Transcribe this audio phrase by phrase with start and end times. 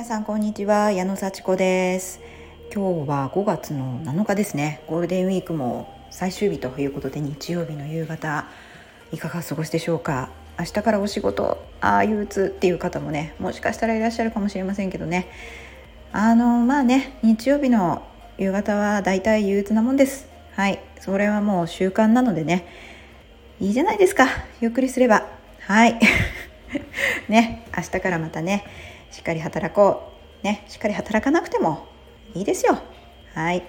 [0.00, 2.22] 皆さんこんにちは矢野幸子です。
[2.74, 4.82] 今日は5月の7日ですね。
[4.86, 8.46] ゴールデンウィークも最終日ということで日曜日の夕方
[9.12, 10.30] いかがお過ごしでしょうか？
[10.58, 15.28] 明日からお仕事ああ憂鬱っていう方もねもしかしたらいらっしゃるかもしれませんけどね。
[16.12, 18.02] あのまあね日曜日の
[18.38, 20.30] 夕方はだいたい憂鬱なもんです。
[20.52, 20.80] はい。
[20.98, 22.66] それはもう習慣なのでね
[23.60, 24.28] いいじゃないですか。
[24.62, 25.26] ゆっくりすれば。
[25.60, 26.00] はい。
[27.28, 27.66] ね。
[27.76, 28.64] 明日からまたね
[29.10, 30.44] しっかり働こう。
[30.44, 31.86] ねしっかり働かなくても
[32.34, 32.78] いいですよ。
[33.34, 33.62] はい。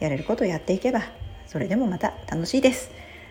[0.00, 1.02] やれることをやっていけば
[1.46, 2.90] それでもまた楽しいです。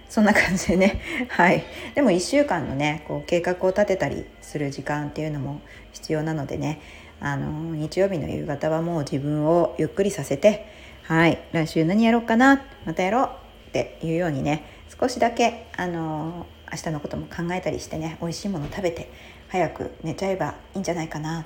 [0.10, 1.02] そんな感じでね。
[1.30, 1.64] はい。
[1.96, 6.80] でも1週間のねこう計画を立てたりする時間っていうのも必要なのでね。
[7.20, 10.66] あの日曜日の夕方はもう自分をゆっくりさせて
[11.04, 11.40] はい。
[11.54, 13.30] 来週何やろうかなまたやろう
[13.70, 14.66] っていうようにね
[15.00, 19.10] 少しだけあの明日のことも考えたりしてね美味しいもの食べて
[19.54, 21.46] 早く寝ちゃえばいいんじゃないかなっ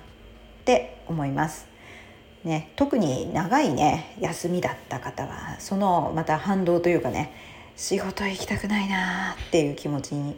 [0.63, 1.67] て思います。
[2.45, 7.33] ね、特に長いね休みだった方はそのまた反動というかね
[7.75, 10.37] 仕事行きたくないなっていう気持ちに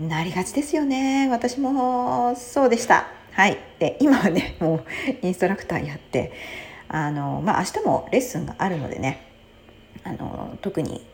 [0.00, 1.28] なりがちですよね。
[1.28, 3.06] 私もそうでした。
[3.32, 3.58] はい。
[3.78, 4.84] で今はね もう
[5.20, 6.32] インストラクターやって
[6.88, 9.26] あのまあ明日もレッスンがあるのでね
[10.02, 11.04] あの特に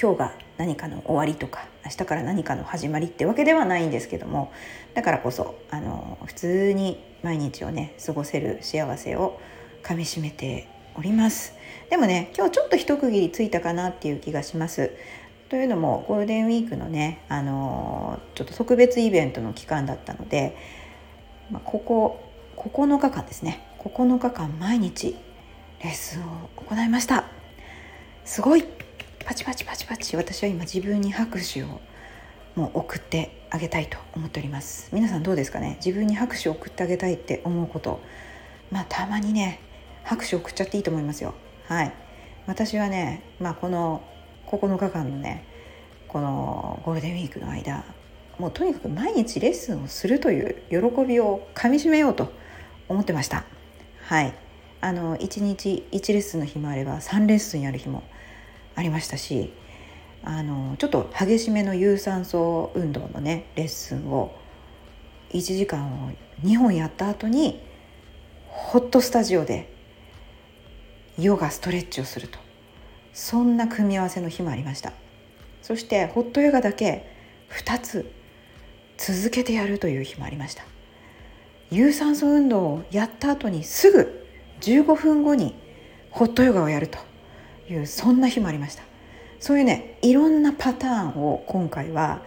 [0.00, 4.50] 今日が何かの終わりとか明日から何かの始まりってわけではないんですけども
[4.94, 9.38] だからこそあの普通に毎日をね過ごせる幸せを
[9.82, 11.54] かみしめております。
[11.90, 14.90] でもね今日ちょっと一区切りついたかなっていう気がします。
[15.50, 20.56] というのもゴールデンウィークのねあのちょっと特別イベントの期間だったので、
[21.50, 22.24] まあ、ここ
[22.56, 23.66] 9日間ですね。
[23.80, 25.14] 9日間毎日
[25.82, 27.24] レッスンを行いました。
[28.24, 28.64] すごい。
[29.24, 30.16] パチパチパチパチ。
[30.16, 31.80] 私は今自分に拍手を
[32.56, 34.88] もう送ってあげたいと思っております。
[34.92, 35.78] 皆さんどうですかね？
[35.84, 38.00] 自分に拍手を送ってあげたいって思うこと。
[38.70, 39.60] まあたまにね
[40.02, 41.34] 拍手を送っちゃっていいと思いますよ。
[41.68, 41.92] はい。
[42.46, 44.02] 私はねまあこの
[44.46, 45.44] 9日間のね
[46.08, 47.84] このゴールデンウィークの間
[48.38, 52.32] もうとにかく毎日レッスンをするという喜びをかみしめようと
[52.88, 53.44] 思ってました。
[54.02, 54.34] はい。
[54.80, 58.02] あの1日1レッスンの日もあれば3レッスンやる日も
[58.74, 59.52] ありましたし
[60.22, 64.34] あのちょっと激しめの有酸素運動のねレッスンを
[65.30, 66.10] 1時間を
[66.42, 67.60] 2本やった後に
[68.48, 69.72] ホットスタジオで
[71.18, 72.38] ヨガストレッチをすると。
[73.12, 74.92] そんな組み合わせの日もありました。
[75.62, 77.06] そしてホットヨガだけ
[77.50, 78.12] 2つ
[78.96, 80.64] 続けてやるという日もありました。
[81.70, 84.26] 有酸素運動をやった後にすぐ
[84.60, 85.54] 15分後に
[86.10, 86.98] ホットヨガをやると。
[87.70, 88.82] いうそんな日もありました
[89.38, 92.22] そういうねいろんなパターンを今回は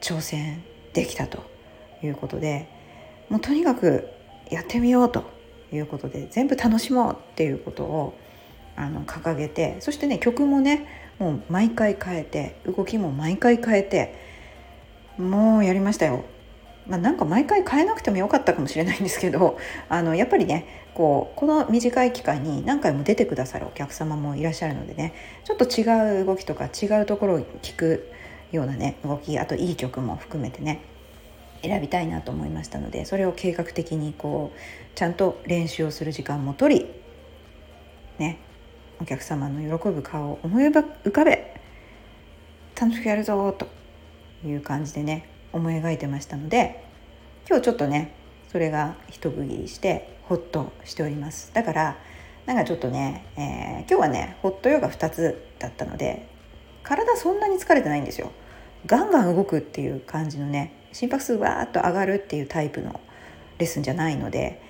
[0.00, 0.62] 挑戦
[0.92, 1.42] できたと
[2.02, 2.68] いうことで
[3.28, 4.08] もうとにかく
[4.50, 5.24] やってみようと
[5.72, 8.18] いうことで全部楽しもうっていうことを
[8.76, 10.86] あの掲げてそしてね曲もね
[11.18, 14.14] もう毎回変えて動きも毎回変えて
[15.18, 16.24] もうやりましたよ。
[16.86, 19.58] まあ、なんか毎回変えなくてもよかったかもしれないんですけど
[19.88, 28.10] あのやっぱりねこうこの短い期間に何回も出てくださるお客様もいらっしゃるのでねちょっと違う動きとか違うところを聞く
[28.52, 30.82] ようなね動きあといい曲も含めてね
[31.62, 34.58] 選びたいなと思いましたのでそれを計画的にこう
[34.94, 36.86] ちゃんと練習をする時間も取り
[38.18, 38.38] ね
[39.00, 41.54] お客様の喜ぶ顔を思い浮かべ
[42.78, 43.66] 楽しくやるぞと
[44.46, 46.84] いう感じでね思い描いてましたので
[47.48, 48.14] 今日ちょっとね
[48.50, 51.96] それが一区切りしてホッとしておりますだから
[52.46, 56.28] なんかちょっとね、えー、今日はねホットヨガ2つだったので
[56.82, 58.32] 体そんなに疲れてないんですよ
[58.86, 63.00] ガンガン動くっていう感じのね心拍数わーっと上がるっていうタイプの
[63.58, 64.60] レッスンじゃないので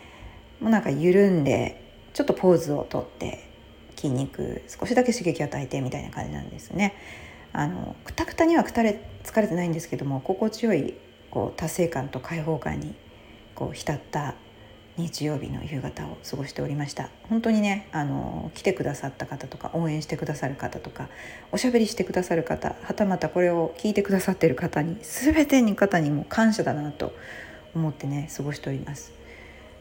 [0.60, 3.50] もうなんか緩んでちょっとポーズをとって
[3.96, 6.94] 筋肉少しだけ刺激を与えてみたいな感じなんですね。
[7.52, 10.94] あのくたくたには疲れ疲れてないんですけども心地よい
[11.30, 12.94] こう達成感と開放感に
[13.54, 14.34] こう浸った
[14.96, 21.08] 日曜日の夕方を過ごしておりました本当にねあの来てくださった方とか応援してくださる方とか
[21.50, 27.12] おしゃべりしてくださる方はたまたこれを聞いてくださってる方に全ての方にも感謝だなと
[27.74, 29.23] 思ってね過ごしております。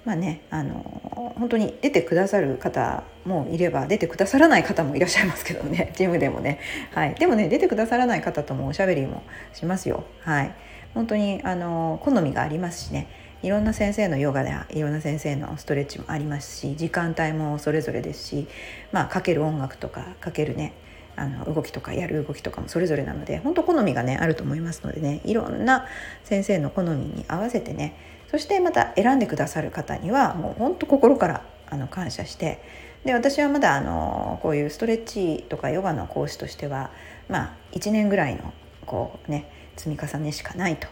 [0.05, 6.59] まあねあの本当に出てくださる方もいれば出てくださらない方もいらっしゃいますけどね ジムでもね、
[6.93, 9.23] はい、でもね出てくださらない方ともおしゃべりも
[9.53, 10.03] しますよ。
[10.21, 10.51] はい、
[10.93, 13.07] 本当にあの好みがありますしね。
[13.41, 18.47] いろんな先生のヨガでいろんな先生のストレッチもありますし時間帯もそれぞれですし、
[18.93, 20.71] まあ、かける音楽とかかけるね
[21.17, 25.87] あの動きとかやる動きとかもそれぞれなので本当好みがねあると思いますのでねいろんな
[26.23, 27.95] 先生の好みに合わせてね
[28.33, 32.63] そしてまた選んでくださる方にはもう本当心からあの感謝して
[33.05, 36.89] で私はまだあのこういうストレッチとかヨガの講師としては
[37.29, 38.51] まあ1年ぐらいの
[38.87, 40.87] こうね積み重ねしかないと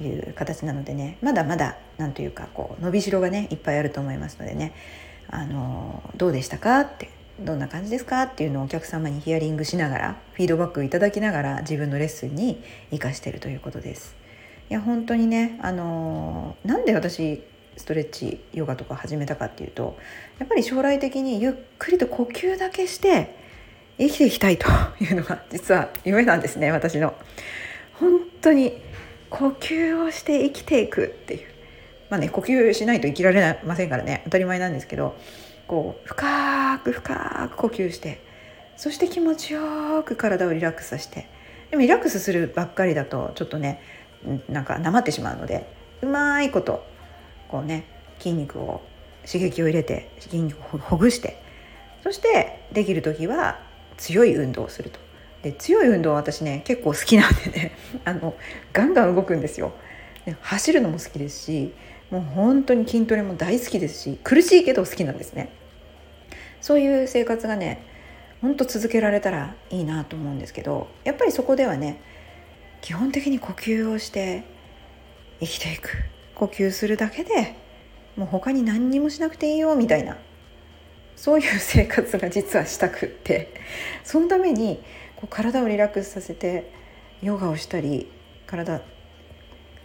[0.00, 4.72] いう形なのでねまだまだ何というかこう伸びしろがねいっぱいあると思いますのでね
[5.28, 7.10] あのどうでしたかって
[7.40, 14.18] どんな感じですかっていうのをお客様にヒアリングしながらフィードバックいただきながら自分のレッスンに生かしているということです。
[14.70, 17.42] いや本当にねあのなんで私
[17.76, 19.98] ストレッチヨガとか始めたかっていうと
[20.38, 23.36] やっぱり将来的にゆっくりと呼吸だけして
[23.98, 24.68] 生きていきたいと
[25.02, 27.14] いうのが実は夢なんですね私の。
[27.94, 28.80] 本当に
[29.28, 31.48] 呼吸をして生きていくっていう
[32.08, 35.16] まあね呼吸しないと生きられませんからね当たり前なんですけど
[35.66, 38.20] こう深く深く呼吸して
[38.76, 41.28] そして気持ちよく体をリラックスさせて
[41.70, 43.80] でもリラックスするばっかりだとちょっとね
[44.48, 45.66] なんかなまってしまうので
[46.02, 46.84] うまいこと
[47.48, 47.86] こうね
[48.18, 48.82] 筋肉を
[49.26, 51.42] 刺激を入れて筋肉をほぐして
[52.02, 53.60] そしてできる時は
[53.96, 54.98] 強い運動をすると。
[55.42, 57.72] で強い運動は私ね結構好きなんでね
[58.04, 58.34] あの
[58.74, 59.72] ガンガン動くんですよ。
[60.42, 61.72] 走るのも好きですし
[62.10, 65.50] もう本当に筋トレも大好きですし苦しいけど好きなんですね。
[66.60, 67.82] そういう生活がね
[68.42, 72.00] ほんと続けられたらいいなと思うんですけどやっぱりそこではね
[72.80, 74.44] 基本的に呼吸をして
[75.40, 75.90] 生きていく。
[76.34, 77.54] 呼吸するだけで
[78.16, 80.16] もう他に何にもしなくていいよみたいな。
[81.16, 83.52] そういう生活が実はしたくって。
[84.04, 84.82] そのために
[85.16, 86.72] こう体をリラックスさせて
[87.22, 88.10] ヨガをしたり
[88.46, 88.80] 体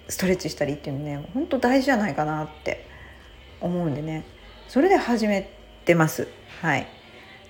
[0.07, 2.87] ストレッチしたりっていうのね本当大事じゃないかなって
[3.59, 4.23] 思うんでね。
[4.67, 5.49] それで始め
[5.83, 6.27] てます。
[6.61, 6.87] はい。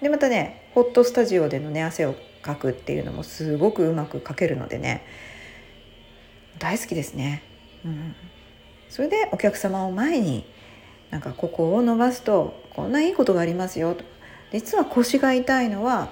[0.01, 5.03] でまたねホットスタジオでのね汗をかくっていうのもすごくうまくかけるのでね
[6.59, 7.43] 大好きですね。
[7.83, 8.15] うん
[8.89, 10.45] それでお客様を前に
[11.09, 14.03] なんかここを伸ばすとこんないいことがありますよと。
[14.51, 16.11] 実は腰が痛いのは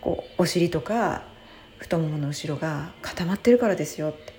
[0.00, 1.22] こうお尻とか
[1.78, 4.34] 太ももの後ろが固まってるからですよって。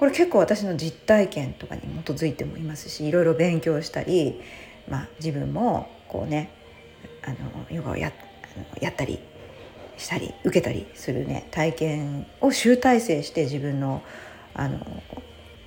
[0.00, 4.40] これ結構私の実体験とかに基づいてもいますしいろいろ勉強したり、
[4.88, 6.50] まあ、自分もこうね
[7.22, 7.36] あの
[7.70, 8.10] ヨガをや
[8.80, 9.18] やったり
[9.98, 14.02] したり受けたりするね体験を集大成して自分の
[14.54, 14.78] あの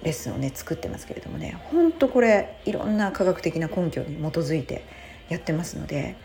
[0.03, 4.85] レッスンをね作ってますけれどもねほんとこれいろんな科学的な根拠に基づいて
[5.29, 6.15] やってますので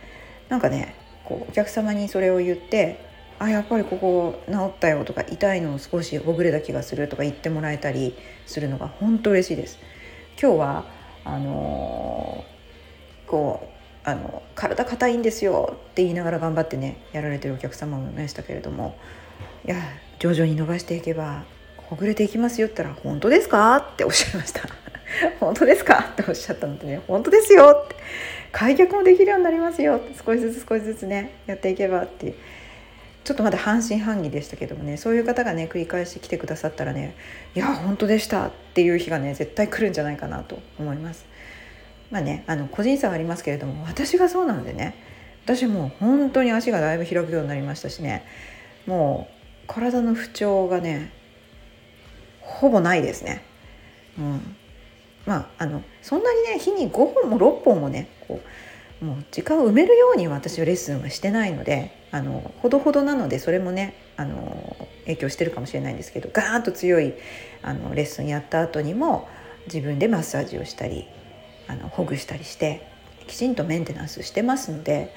[0.49, 0.95] なんかね
[1.25, 3.07] こうお客様にそれを言って
[3.39, 8.17] あやっぱりここ治ったよとか痛いのを少しほぐれた気がするとか言ってもらえたり
[8.47, 9.79] するのが本当嬉しいです。
[10.41, 10.85] 今日は
[11.25, 13.69] あのー、こ
[14.05, 18.97] うあの体硬いんですよって言いながら頑張ってねやられてるお客様もいましたけれども
[19.67, 19.77] いや
[20.19, 21.45] 徐々に伸ばしていけば
[21.89, 24.63] ほぐれていきますよって言ったら「本当ですか?」っておっしゃいました
[25.41, 27.97] 「本当ですか?」っておっしゃったのでね「本当ですよ」って。
[28.51, 30.15] 開脚もできるようになりますよって。
[30.25, 32.35] 少しずつ少しずつねやっていけばっていう。
[33.25, 37.15] ちょっとまだ半信半疑でしたけどもねそういう方がね繰り返し来てくださったらね
[37.55, 41.27] いや本当でしたっていう日がね絶対来るんじゃないかなと思います。
[42.11, 44.95] まあねあの個人差はありますけれども私がそうなのでね
[45.45, 48.25] 私もう本当に足がだいぶ開くようになりましたしね
[48.87, 51.13] もう体の不調がね
[52.49, 53.43] ほぼないですね。
[54.19, 54.57] うん。
[55.27, 58.41] まああのそんなにね日に5本も6本もねこ
[59.03, 67.13] うもう時間を埋めるように私はレッスンはしてないのであのほどほどなのでそれもねあの影響してるかもしれないんですけどガーンと強い
[67.63, 69.29] あのレッスンやった後にも
[69.67, 71.07] 自分でマッサージをしたり
[71.69, 72.87] あのほぐしたりして
[73.27, 75.15] きちんとメンテナンスしてますので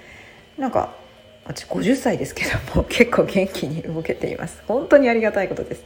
[0.57, 0.93] なんか
[1.45, 4.61] 私50歳ですけども 結構元気に動けています。
[4.67, 5.83] 本当にありがたいことです。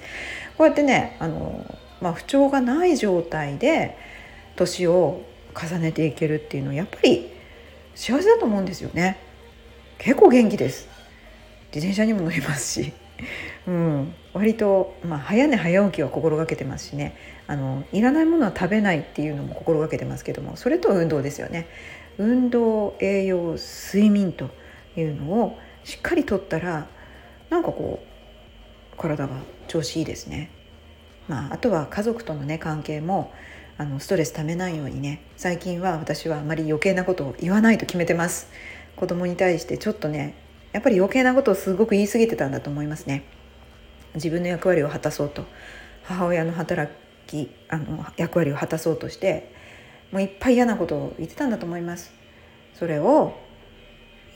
[0.57, 1.65] こうやってねあの、
[2.01, 3.97] まあ、不調がない状態で
[4.55, 5.21] 年を
[5.55, 7.31] 重ねていけるっていうのはやっぱり
[7.95, 9.17] 幸せだと思うんですよね。
[9.97, 10.87] 結構元気です。
[11.73, 12.93] 自転車にも乗りますし、
[13.67, 17.15] うん、割と、まあ、早寝早起きは心がけてますしね。
[17.47, 21.67] あのいらないものは食べないっていうのも心がけてますけどもそれと運動ですよね。
[22.17, 24.49] 運動栄養睡眠と。
[24.95, 26.87] いうのをしっかりとったら
[27.49, 29.35] なんかこう体が
[29.67, 30.49] 調子いいですね。
[31.27, 33.33] まあ、あとは家族とのね関係も
[33.77, 38.49] あのストレスためないようにね最近は私はあまり余計なことを言わないと決めてます。
[38.95, 40.35] 子供に対してちょっとね
[40.71, 43.23] やっぱり余計なことをすごく言い過ぎてたんだと思いますね。
[44.15, 45.45] 自分の役割を果たそうと。
[46.03, 46.93] 母親の働
[47.25, 49.51] きあの役割を果たそうとして
[50.11, 52.13] もういっぱい嫌なことを言ってたんだと思います。
[52.75, 53.33] それを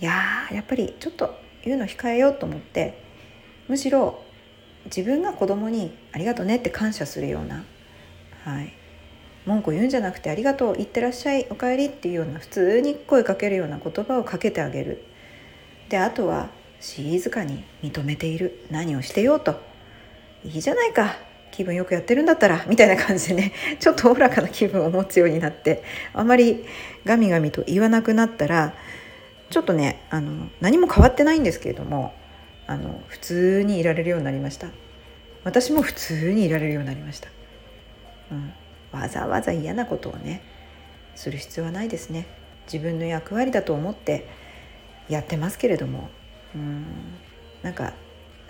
[0.02, 3.02] いややっぱりちょっと言うの控えようと思って
[3.68, 4.24] むしろ
[4.86, 7.66] 自分が子供に「ありがとうね」って感謝するような、
[8.44, 8.74] はい、
[9.46, 15.04] 文句言うんじゃなくて「ありがとう」「いってらっしゃい」「おかえり」っていうような普通に声かけるような言葉をかけてあげる。
[15.90, 18.66] であとは静かに認めている。
[18.70, 19.60] 何をしてようと。
[20.46, 21.18] いいじゃないか。
[21.52, 22.64] 気分よくやってるんだったら。
[22.70, 26.64] みたいな感じでね ちょっとおおらかな気分を持つようになってあまり
[27.06, 28.76] ガミガミと言わなくなったら
[29.50, 32.14] ちょっとねあの何も変わってないんですけれども
[32.68, 34.68] あの普通にいられるようになりました。
[35.44, 37.30] 私も普通にいられるようになりました、
[38.30, 38.54] うん、
[38.92, 40.42] わざわざ嫌なことをね
[41.16, 42.28] する必要はないですね。
[42.72, 44.28] 自分の役割だと思って
[45.08, 46.10] やってますけれども。
[46.56, 46.86] うん。
[47.62, 47.94] なんか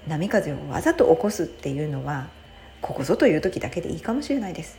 [0.08, 2.28] 波風をわざと起こすっていうのは
[2.82, 4.78] ここぞという時だけでいいかもしれないです。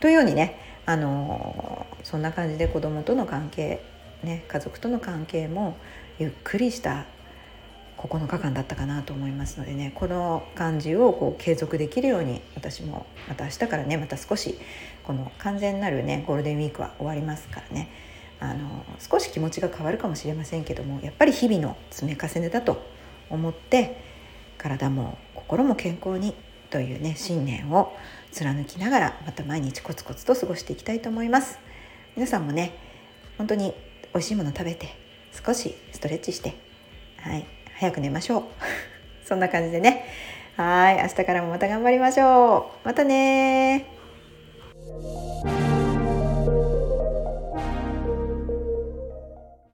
[0.00, 3.80] というようにね、あのそんな感じで子供との関係、
[4.22, 5.76] ね、家族との関係も
[6.18, 7.06] ゆっくりした
[7.98, 14.58] 9日間だったかなと思いますのでねこの感じをこう継続できるように私もまた明日からねまた少し
[15.04, 17.90] この完全なるねゴールデンウィークは終わりますからね
[18.38, 22.82] あの少し気持ちが変わるかもしれませんけどもやっぱり日々の積み重ねだと
[23.30, 23.98] 思って
[24.58, 26.34] 体も心も健康に
[26.70, 27.96] というね信念を
[28.32, 31.58] 貫きながらまた毎日コツコツと過ごしていきたいと思います。
[32.14, 32.78] 皆さんもね
[33.38, 33.74] 本当に
[34.16, 34.88] 美味しいもの食べて
[35.44, 36.54] 少しストレッチして
[37.18, 37.46] はい
[37.78, 38.44] 早く寝ましょう。
[39.28, 40.06] そんな感じでね。
[40.56, 42.86] はい明日からもまた頑張りましょう。
[42.86, 43.95] またね